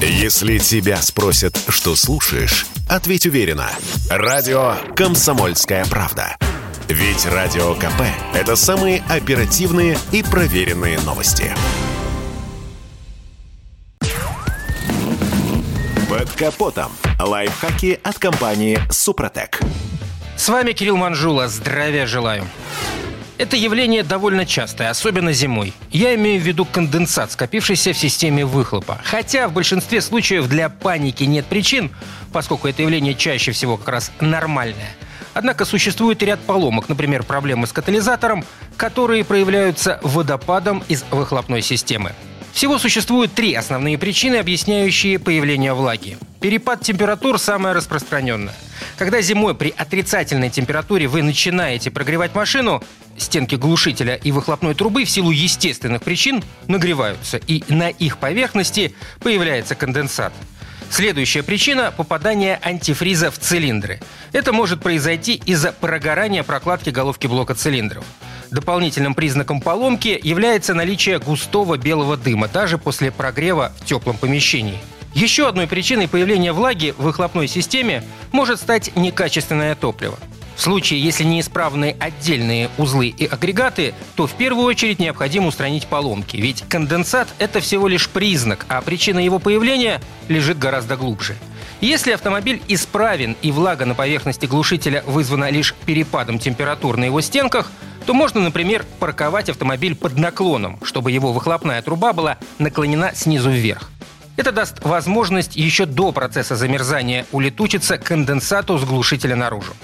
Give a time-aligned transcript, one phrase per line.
[0.00, 3.70] Если тебя спросят, что слушаешь, ответь уверенно.
[4.10, 6.36] Радио «Комсомольская правда».
[6.88, 8.02] Ведь Радио КП–
[8.34, 11.50] это самые оперативные и проверенные новости.
[16.10, 16.92] Под капотом.
[17.18, 19.60] Лайфхаки от компании «Супротек».
[20.36, 21.48] С вами Кирилл Манжула.
[21.48, 22.46] Здравия желаю.
[23.38, 25.74] Это явление довольно частое, особенно зимой.
[25.90, 28.98] Я имею в виду конденсат, скопившийся в системе выхлопа.
[29.04, 31.90] Хотя в большинстве случаев для паники нет причин,
[32.32, 34.96] поскольку это явление чаще всего как раз нормальное.
[35.34, 38.42] Однако существует ряд поломок, например, проблемы с катализатором,
[38.78, 42.12] которые проявляются водопадом из выхлопной системы.
[42.54, 46.16] Всего существует три основные причины, объясняющие появление влаги.
[46.40, 48.54] Перепад температур самая распространенная.
[48.96, 52.82] Когда зимой при отрицательной температуре вы начинаете прогревать машину,
[53.18, 59.74] стенки глушителя и выхлопной трубы в силу естественных причин нагреваются, и на их поверхности появляется
[59.74, 60.32] конденсат.
[60.90, 64.00] Следующая причина– попадание антифриза в цилиндры.
[64.32, 68.04] Это может произойти из-за прогорания прокладки головки блока цилиндров.
[68.50, 74.78] Дополнительным признаком поломки является наличие густого белого дыма, даже после прогрева в теплом помещении.
[75.14, 80.18] Еще одной причиной появления влаги в выхлопной системе может стать некачественное топливо.
[80.56, 86.38] В случае, если неисправны отдельные узлы и агрегаты, то в первую очередь необходимо устранить поломки,
[86.38, 91.36] ведь конденсат– это всего лишь признак, а причина его появления лежит гораздо глубже.
[91.82, 97.70] Если автомобиль исправен и влага на поверхности глушителя вызвана лишь перепадом температур на его стенках,
[98.06, 103.90] то можно, например, парковать автомобиль под наклоном, чтобы его выхлопная труба была наклонена снизу вверх.
[104.36, 109.74] Это даст возможность еще до процесса замерзания улетучиться конденсату с глушителя наружу.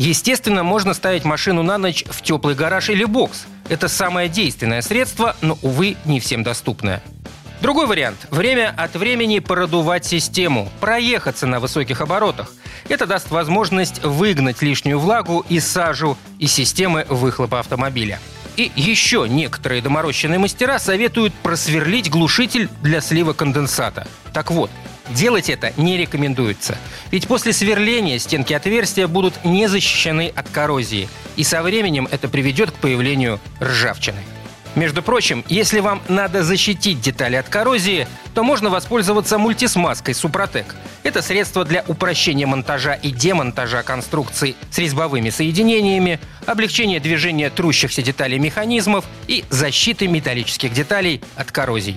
[0.00, 3.44] Естественно, можно ставить машину на ночь в теплый гараж или бокс.
[3.68, 7.02] Это самое действенное средство, но, увы, не всем доступное.
[7.60, 12.50] Другой вариант– время от времени продувать систему, проехаться на высоких оборотах.
[12.88, 18.20] Это даст возможность выгнать лишнюю влагу и сажу из системы выхлопа автомобиля.
[18.56, 24.06] И еще некоторые доморощенные мастера советуют просверлить глушитель для слива конденсата.
[24.32, 24.70] Так вот,
[25.10, 26.78] Делать это не рекомендуется.
[27.10, 31.08] Ведь после сверления стенки отверстия будут не защищены от коррозии.
[31.36, 34.20] И со временем это приведет к появлению ржавчины.
[34.76, 40.76] Между прочим, если вам надо защитить детали от коррозии, то можно воспользоваться мультисмазкой Супротек.
[41.02, 48.38] Это средство для упрощения монтажа и демонтажа конструкций с резьбовыми соединениями, облегчения движения трущихся деталей
[48.38, 51.96] механизмов и защиты металлических деталей от коррозий.